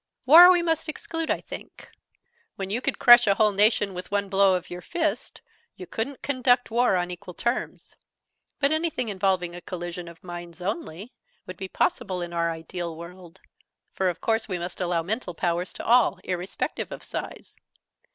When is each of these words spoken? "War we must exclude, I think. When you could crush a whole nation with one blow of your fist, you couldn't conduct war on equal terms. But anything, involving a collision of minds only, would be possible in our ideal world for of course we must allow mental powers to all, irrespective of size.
"War 0.25 0.49
we 0.51 0.63
must 0.63 0.89
exclude, 0.89 1.29
I 1.29 1.41
think. 1.41 1.91
When 2.55 2.71
you 2.71 2.81
could 2.81 2.97
crush 2.97 3.27
a 3.27 3.35
whole 3.35 3.51
nation 3.51 3.93
with 3.93 4.09
one 4.09 4.29
blow 4.29 4.55
of 4.55 4.67
your 4.71 4.81
fist, 4.81 5.41
you 5.75 5.85
couldn't 5.85 6.23
conduct 6.23 6.71
war 6.71 6.95
on 6.95 7.11
equal 7.11 7.35
terms. 7.35 7.95
But 8.59 8.71
anything, 8.71 9.09
involving 9.09 9.53
a 9.53 9.61
collision 9.61 10.07
of 10.07 10.23
minds 10.23 10.59
only, 10.59 11.13
would 11.45 11.57
be 11.57 11.67
possible 11.67 12.19
in 12.19 12.33
our 12.33 12.49
ideal 12.49 12.97
world 12.97 13.41
for 13.93 14.09
of 14.09 14.21
course 14.21 14.47
we 14.47 14.57
must 14.57 14.81
allow 14.81 15.03
mental 15.03 15.35
powers 15.35 15.71
to 15.73 15.85
all, 15.85 16.17
irrespective 16.23 16.91
of 16.91 17.03
size. 17.03 17.55